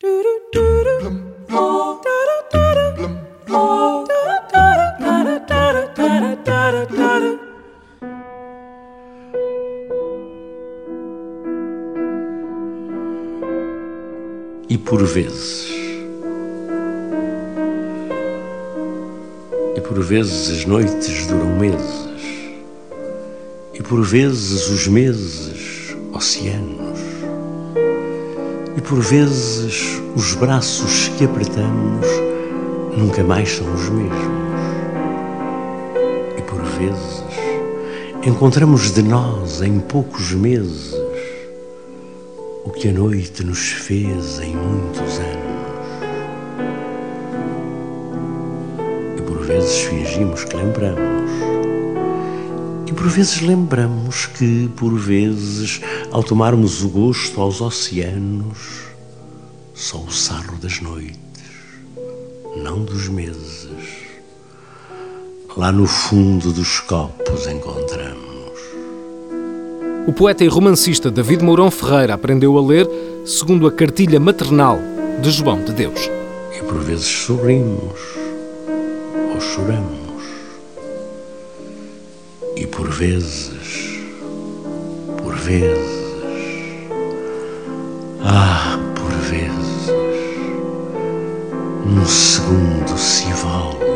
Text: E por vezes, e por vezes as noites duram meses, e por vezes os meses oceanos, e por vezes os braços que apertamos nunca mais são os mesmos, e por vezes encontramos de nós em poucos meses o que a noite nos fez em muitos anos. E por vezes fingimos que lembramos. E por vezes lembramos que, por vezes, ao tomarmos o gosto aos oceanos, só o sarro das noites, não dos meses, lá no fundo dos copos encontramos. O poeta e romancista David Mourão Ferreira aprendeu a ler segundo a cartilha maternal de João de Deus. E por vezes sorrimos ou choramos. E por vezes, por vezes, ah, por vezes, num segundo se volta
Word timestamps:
E 0.00 0.06
por 14.78 15.04
vezes, 15.04 15.68
e 19.74 19.80
por 19.80 20.00
vezes 20.00 20.50
as 20.50 20.64
noites 20.64 21.26
duram 21.26 21.58
meses, 21.58 22.08
e 23.74 23.82
por 23.82 24.04
vezes 24.04 24.68
os 24.68 24.86
meses 24.86 25.96
oceanos, 26.12 26.87
e 28.78 28.80
por 28.80 29.00
vezes 29.00 30.00
os 30.14 30.34
braços 30.34 31.08
que 31.18 31.24
apertamos 31.24 32.06
nunca 32.96 33.24
mais 33.24 33.50
são 33.50 33.66
os 33.74 33.88
mesmos, 33.88 34.12
e 36.36 36.42
por 36.42 36.62
vezes 36.62 37.24
encontramos 38.24 38.92
de 38.92 39.02
nós 39.02 39.62
em 39.62 39.80
poucos 39.80 40.32
meses 40.32 40.94
o 42.64 42.70
que 42.70 42.90
a 42.90 42.92
noite 42.92 43.42
nos 43.42 43.68
fez 43.68 44.38
em 44.38 44.54
muitos 44.54 45.18
anos. 45.18 45.58
E 49.18 49.22
por 49.22 49.40
vezes 49.40 49.76
fingimos 49.76 50.44
que 50.44 50.54
lembramos. 50.54 51.57
E 52.88 52.92
por 52.92 53.06
vezes 53.06 53.42
lembramos 53.42 54.24
que, 54.24 54.66
por 54.74 54.98
vezes, 54.98 55.78
ao 56.10 56.22
tomarmos 56.22 56.82
o 56.82 56.88
gosto 56.88 57.38
aos 57.38 57.60
oceanos, 57.60 58.86
só 59.74 59.98
o 59.98 60.10
sarro 60.10 60.56
das 60.56 60.80
noites, 60.80 61.18
não 62.56 62.82
dos 62.82 63.06
meses, 63.08 63.68
lá 65.54 65.70
no 65.70 65.86
fundo 65.86 66.50
dos 66.50 66.80
copos 66.80 67.46
encontramos. 67.46 68.58
O 70.06 70.12
poeta 70.14 70.42
e 70.42 70.48
romancista 70.48 71.10
David 71.10 71.44
Mourão 71.44 71.70
Ferreira 71.70 72.14
aprendeu 72.14 72.56
a 72.56 72.62
ler 72.62 72.88
segundo 73.26 73.66
a 73.66 73.72
cartilha 73.72 74.18
maternal 74.18 74.78
de 75.20 75.30
João 75.30 75.62
de 75.62 75.74
Deus. 75.74 76.08
E 76.58 76.62
por 76.62 76.78
vezes 76.78 77.06
sorrimos 77.06 78.00
ou 79.34 79.38
choramos. 79.42 79.97
E 82.60 82.66
por 82.66 82.90
vezes, 82.90 84.00
por 85.22 85.36
vezes, 85.36 86.16
ah, 88.20 88.76
por 88.96 89.12
vezes, 89.30 89.92
num 91.86 92.04
segundo 92.04 92.98
se 92.98 93.32
volta 93.34 93.87